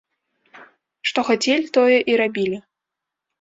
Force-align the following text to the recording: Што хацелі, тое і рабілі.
Што 1.09 1.25
хацелі, 1.27 1.67
тое 1.77 1.97
і 2.13 2.17
рабілі. 2.23 2.57